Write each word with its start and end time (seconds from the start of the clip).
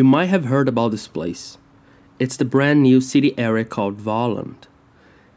You 0.00 0.04
might 0.04 0.30
have 0.30 0.46
heard 0.46 0.66
about 0.66 0.92
this 0.92 1.06
place. 1.06 1.58
It's 2.18 2.38
the 2.38 2.46
brand 2.46 2.82
new 2.82 3.02
city 3.02 3.38
area 3.38 3.66
called 3.66 3.98
Valand. 3.98 4.64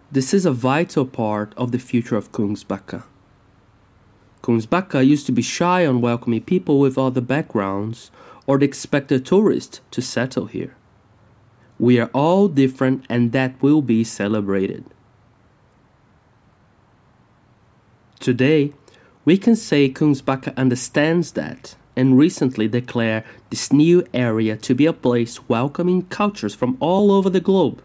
This 0.09 0.33
is 0.33 0.45
a 0.45 0.53
vital 0.53 1.05
part 1.05 1.53
of 1.57 1.73
the 1.73 1.77
future 1.77 2.15
of 2.15 2.31
Kungsbacka. 2.31 3.03
Kungsbacka 4.41 5.05
used 5.05 5.25
to 5.25 5.33
be 5.33 5.41
shy 5.41 5.85
on 5.85 5.99
welcoming 5.99 6.43
people 6.43 6.79
with 6.79 6.97
other 6.97 7.19
backgrounds 7.19 8.09
or 8.47 8.57
the 8.57 8.63
expected 8.63 9.25
tourist 9.25 9.81
to 9.91 10.01
settle 10.01 10.45
here. 10.45 10.77
We 11.77 11.99
are 11.99 12.09
all 12.13 12.47
different 12.47 13.03
and 13.09 13.33
that 13.33 13.61
will 13.61 13.81
be 13.81 14.05
celebrated. 14.05 14.85
Today, 18.21 18.71
we 19.25 19.37
can 19.37 19.57
say 19.57 19.89
Kungsbacka 19.89 20.55
understands 20.55 21.33
that 21.33 21.75
and 21.95 22.17
recently 22.17 22.67
declared 22.67 23.23
this 23.49 23.71
new 23.71 24.05
area 24.13 24.57
to 24.57 24.73
be 24.73 24.85
a 24.85 24.93
place 24.93 25.47
welcoming 25.47 26.03
cultures 26.03 26.55
from 26.55 26.77
all 26.79 27.11
over 27.11 27.29
the 27.29 27.39
globe. 27.39 27.81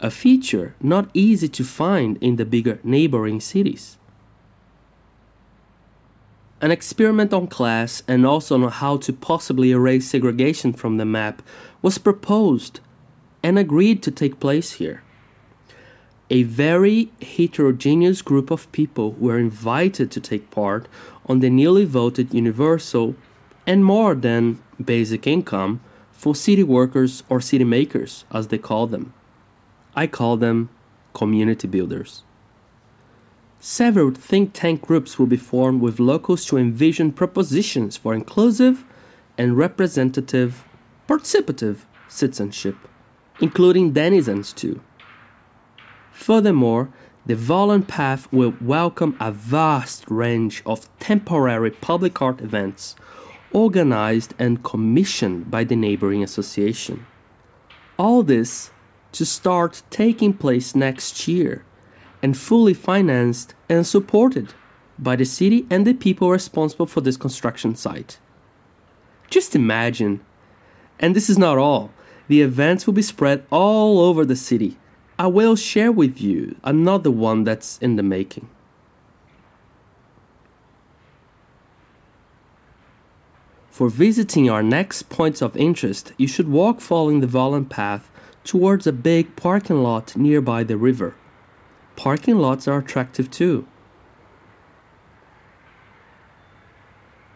A 0.00 0.10
feature 0.10 0.74
not 0.80 1.08
easy 1.14 1.48
to 1.48 1.64
find 1.64 2.18
in 2.20 2.36
the 2.36 2.44
bigger 2.44 2.78
neighboring 2.82 3.40
cities. 3.40 3.96
An 6.60 6.70
experiment 6.70 7.32
on 7.32 7.48
class 7.48 8.02
and 8.06 8.24
also 8.26 8.54
on 8.62 8.70
how 8.70 8.96
to 8.98 9.12
possibly 9.12 9.72
erase 9.72 10.08
segregation 10.08 10.72
from 10.72 10.96
the 10.96 11.04
map 11.04 11.42
was 11.82 11.98
proposed 11.98 12.80
and 13.42 13.58
agreed 13.58 14.02
to 14.02 14.10
take 14.10 14.38
place 14.38 14.72
here. 14.72 15.02
A 16.32 16.44
very 16.44 17.10
heterogeneous 17.20 18.22
group 18.22 18.50
of 18.50 18.72
people 18.72 19.12
were 19.18 19.38
invited 19.38 20.10
to 20.12 20.18
take 20.18 20.50
part 20.50 20.88
on 21.26 21.40
the 21.40 21.50
newly 21.50 21.84
voted 21.84 22.32
universal 22.32 23.16
and 23.66 23.84
more 23.84 24.14
than 24.14 24.58
basic 24.82 25.26
income 25.26 25.82
for 26.10 26.34
city 26.34 26.62
workers 26.62 27.22
or 27.28 27.42
city 27.42 27.64
makers, 27.64 28.24
as 28.32 28.48
they 28.48 28.56
call 28.56 28.86
them. 28.86 29.12
I 29.94 30.06
call 30.06 30.38
them 30.38 30.70
community 31.12 31.68
builders. 31.68 32.22
Several 33.60 34.10
think 34.12 34.54
tank 34.54 34.80
groups 34.80 35.18
will 35.18 35.26
be 35.26 35.36
formed 35.36 35.82
with 35.82 36.00
locals 36.00 36.46
to 36.46 36.56
envision 36.56 37.12
propositions 37.12 37.98
for 37.98 38.14
inclusive 38.14 38.84
and 39.36 39.58
representative, 39.58 40.64
participative 41.06 41.80
citizenship, 42.08 42.76
including 43.38 43.92
denizens 43.92 44.54
too. 44.54 44.80
Furthermore, 46.22 46.88
the 47.26 47.34
Valand 47.34 47.88
Path 47.88 48.32
will 48.32 48.54
welcome 48.60 49.16
a 49.18 49.32
vast 49.32 50.04
range 50.08 50.62
of 50.64 50.88
temporary 51.00 51.72
public 51.72 52.22
art 52.22 52.40
events 52.40 52.94
organized 53.52 54.32
and 54.38 54.62
commissioned 54.62 55.50
by 55.50 55.64
the 55.64 55.74
neighboring 55.74 56.22
association. 56.22 57.04
All 57.98 58.22
this 58.22 58.70
to 59.10 59.26
start 59.26 59.82
taking 59.90 60.32
place 60.32 60.76
next 60.76 61.26
year 61.26 61.64
and 62.22 62.38
fully 62.38 62.72
financed 62.72 63.54
and 63.68 63.84
supported 63.84 64.54
by 65.00 65.16
the 65.16 65.24
city 65.24 65.66
and 65.70 65.84
the 65.84 65.92
people 65.92 66.30
responsible 66.30 66.86
for 66.86 67.00
this 67.00 67.16
construction 67.16 67.74
site. 67.74 68.20
Just 69.28 69.56
imagine, 69.56 70.20
and 71.00 71.16
this 71.16 71.28
is 71.28 71.36
not 71.36 71.58
all, 71.58 71.90
the 72.28 72.42
events 72.42 72.86
will 72.86 72.94
be 72.94 73.02
spread 73.02 73.44
all 73.50 73.98
over 73.98 74.24
the 74.24 74.36
city. 74.36 74.78
I 75.18 75.26
will 75.26 75.56
share 75.56 75.92
with 75.92 76.20
you 76.20 76.56
another 76.64 77.10
one 77.10 77.44
that's 77.44 77.78
in 77.78 77.96
the 77.96 78.02
making. 78.02 78.48
For 83.70 83.88
visiting 83.88 84.50
our 84.50 84.62
next 84.62 85.08
points 85.08 85.40
of 85.40 85.56
interest, 85.56 86.12
you 86.16 86.26
should 86.28 86.48
walk 86.48 86.80
following 86.80 87.20
the 87.20 87.26
Valand 87.26 87.70
path 87.70 88.10
towards 88.44 88.86
a 88.86 88.92
big 88.92 89.34
parking 89.36 89.82
lot 89.82 90.16
nearby 90.16 90.62
the 90.62 90.76
river. 90.76 91.14
Parking 91.96 92.36
lots 92.36 92.68
are 92.68 92.78
attractive 92.78 93.30
too. 93.30 93.66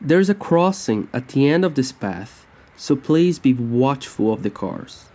There's 0.00 0.28
a 0.28 0.34
crossing 0.34 1.08
at 1.12 1.28
the 1.28 1.48
end 1.48 1.64
of 1.64 1.74
this 1.74 1.90
path, 1.90 2.46
so 2.76 2.96
please 2.96 3.38
be 3.38 3.54
watchful 3.54 4.32
of 4.32 4.42
the 4.42 4.50
cars. 4.50 5.06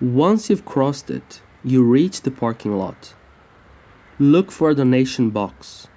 Once 0.00 0.50
you've 0.50 0.64
crossed 0.64 1.10
it, 1.10 1.40
you 1.64 1.82
reach 1.82 2.20
the 2.20 2.30
parking 2.30 2.76
lot. 2.76 3.14
Look 4.18 4.52
for 4.52 4.70
a 4.70 4.74
donation 4.74 5.30
box. 5.30 5.88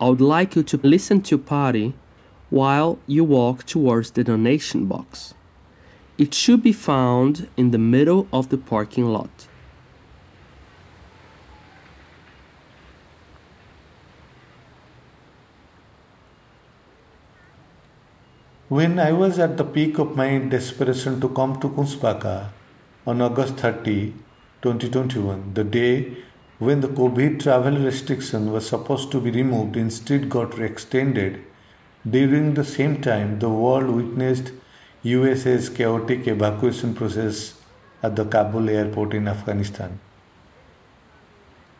I 0.00 0.08
would 0.08 0.22
like 0.22 0.56
you 0.56 0.62
to 0.62 0.80
listen 0.82 1.20
to 1.22 1.36
Pari 1.36 1.92
while 2.48 2.98
you 3.06 3.22
walk 3.22 3.64
towards 3.64 4.12
the 4.12 4.24
donation 4.24 4.86
box. 4.86 5.34
It 6.16 6.32
should 6.32 6.62
be 6.62 6.72
found 6.72 7.48
in 7.56 7.70
the 7.70 7.78
middle 7.78 8.26
of 8.32 8.48
the 8.48 8.56
parking 8.56 9.04
lot. 9.04 9.46
When 18.68 18.98
I 18.98 19.12
was 19.12 19.38
at 19.38 19.56
the 19.58 19.64
peak 19.64 19.98
of 19.98 20.16
my 20.16 20.38
desperation 20.38 21.20
to 21.20 21.28
come 21.28 21.60
to 21.60 21.68
Kungsbacka 21.68 22.48
on 23.06 23.20
August 23.20 23.56
30, 23.56 24.12
2021, 24.62 25.54
the 25.54 25.64
day 25.64 26.16
when 26.58 26.80
the 26.80 26.88
COVID 26.88 27.40
travel 27.40 27.78
restriction 27.78 28.50
was 28.50 28.68
supposed 28.68 29.12
to 29.12 29.20
be 29.20 29.30
removed 29.30 29.76
instead 29.76 30.28
got 30.28 30.58
extended 30.58 31.44
during 32.08 32.54
the 32.54 32.64
same 32.64 33.00
time, 33.00 33.38
the 33.38 33.48
world 33.48 33.90
witnessed 33.90 34.52
USA's 35.02 35.68
chaotic 35.68 36.26
evacuation 36.26 36.94
process 36.94 37.54
at 38.02 38.16
the 38.16 38.24
Kabul 38.24 38.68
airport 38.68 39.14
in 39.14 39.28
Afghanistan. 39.28 40.00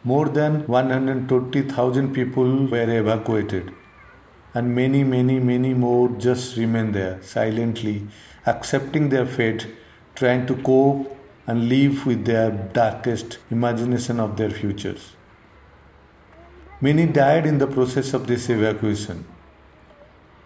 More 0.04 0.28
than 0.28 0.66
120,000 0.66 2.12
people 2.14 2.66
were 2.66 2.98
evacuated, 2.98 3.72
and 4.54 4.74
many, 4.74 5.02
many, 5.02 5.40
many 5.40 5.74
more 5.74 6.08
just 6.10 6.56
remained 6.56 6.94
there, 6.94 7.20
silently 7.22 8.06
accepting 8.46 9.08
their 9.08 9.26
fate, 9.26 9.66
trying 10.14 10.46
to 10.46 10.54
cope 10.56 11.17
and 11.48 11.68
live 11.68 12.04
with 12.06 12.24
their 12.26 12.50
darkest 12.78 13.38
imagination 13.50 14.20
of 14.20 14.36
their 14.36 14.50
futures. 14.50 15.16
Many 16.80 17.06
died 17.06 17.46
in 17.46 17.56
the 17.58 17.66
process 17.66 18.12
of 18.14 18.26
this 18.26 18.48
evacuation. 18.50 19.24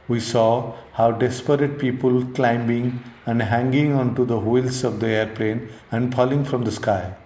We 0.07 0.21
saw 0.21 0.75
how 0.93 1.11
desperate 1.11 1.79
people 1.81 2.25
climbing 2.37 3.03
and 3.27 3.43
hanging 3.43 3.93
onto 3.95 4.25
the 4.25 4.39
wheels 4.39 4.85
of 4.85 5.01
the 5.01 5.09
airplane 5.09 5.69
and 5.91 6.15
falling 6.15 6.45
from 6.45 6.65
the 6.65 6.73
sky. 6.73 7.17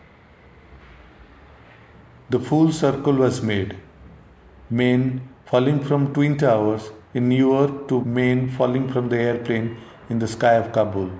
The 2.31 2.41
full 2.41 2.72
circle 2.72 3.14
was 3.26 3.43
made. 3.43 3.76
Men 4.70 5.28
falling 5.44 5.84
from 5.84 6.12
Twin 6.12 6.37
Towers 6.38 6.91
in 7.14 7.28
New 7.28 7.48
York 7.50 7.88
to 7.88 8.04
men 8.04 8.48
falling 8.50 8.88
from 8.93 9.10
the 9.10 9.19
airplane 9.19 9.76
in 10.08 10.19
the 10.19 10.26
sky 10.28 10.54
of 10.54 10.72
Kabul. 10.72 11.10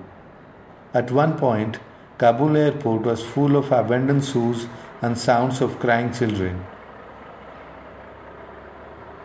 At 0.93 1.11
one 1.11 1.37
point, 1.37 1.79
Kabul 2.17 2.57
airport 2.57 3.03
was 3.03 3.23
full 3.23 3.55
of 3.55 3.71
abandoned 3.71 4.25
shoes 4.25 4.67
and 5.01 5.17
sounds 5.17 5.61
of 5.61 5.79
crying 5.79 6.11
children. 6.11 6.65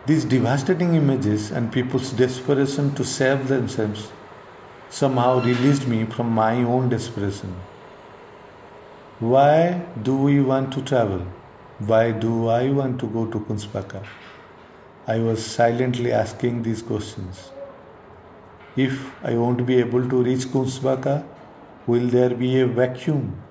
These 0.05 0.25
devastating 0.25 0.95
images 0.95 1.49
and 1.49 1.71
people's 1.71 2.11
desperation 2.11 2.93
to 2.95 3.03
save 3.03 3.47
themselves 3.47 4.11
somehow 4.89 5.41
released 5.41 5.87
me 5.87 6.05
from 6.05 6.29
my 6.29 6.57
own 6.57 6.89
desperation. 6.89 7.55
Why 9.19 9.81
do 10.03 10.15
we 10.15 10.41
want 10.41 10.73
to 10.73 10.81
travel? 10.81 11.25
Why 11.79 12.11
do 12.11 12.47
I 12.49 12.69
want 12.69 12.99
to 12.99 13.07
go 13.07 13.25
to 13.25 13.39
Kungsbacka? 13.39 14.05
I 15.07 15.19
was 15.19 15.43
silently 15.43 16.11
asking 16.11 16.63
these 16.63 16.81
questions. 16.81 17.49
If 18.75 19.11
I 19.23 19.35
won't 19.35 19.65
be 19.65 19.77
able 19.77 20.07
to 20.09 20.23
reach 20.23 20.45
Kungsbacka, 20.47 21.23
will 21.87 22.07
there 22.07 22.33
be 22.35 22.59
a 22.59 22.67
vacuum? 22.67 23.41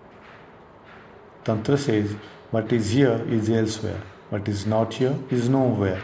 Tantra 1.44 1.76
says, 1.76 2.12
what 2.50 2.73
is 2.73 2.90
here 2.90 3.25
is 3.29 3.50
elsewhere, 3.50 4.00
what 4.31 4.49
is 4.49 4.67
not 4.67 4.94
here 4.94 5.17
is 5.31 5.49
nowhere. 5.49 6.02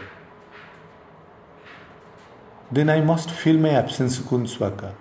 Then 2.71 2.89
I 2.89 3.01
must 3.01 3.31
fill 3.31 3.57
my 3.57 3.69
absence 3.69 4.19
Kungsbacka. 4.19 4.93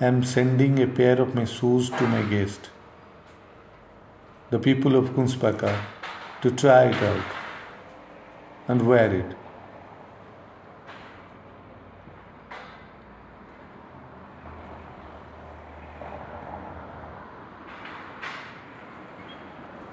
I 0.00 0.06
am 0.06 0.22
sending 0.24 0.80
a 0.80 0.86
pair 0.86 1.20
of 1.20 1.34
my 1.34 1.44
shoes 1.44 1.90
to 1.90 2.06
my 2.06 2.22
guest, 2.22 2.70
the 4.50 4.58
people 4.58 4.96
of 4.96 5.10
Kungsbacka, 5.10 5.76
to 6.42 6.50
try 6.52 6.84
it 6.84 7.02
out 7.02 7.24
and 8.68 8.86
wear 8.86 9.12
it. 9.12 9.36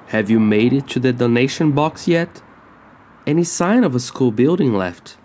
Have 0.08 0.30
you 0.30 0.40
made 0.40 0.72
it 0.72 0.88
to 0.90 1.00
the 1.00 1.12
donation 1.12 1.72
box 1.72 2.08
yet? 2.08 2.42
Any 3.26 3.44
sign 3.44 3.84
of 3.84 3.96
a 3.96 4.00
school 4.00 4.32
building 4.32 4.74
left? 4.74 5.18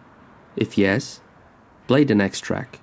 If 0.56 0.78
yes, 0.78 1.20
play 1.86 2.04
the 2.04 2.14
next 2.14 2.40
track. 2.40 2.80